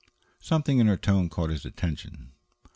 [0.39, 2.31] Something in her tone caught his attention.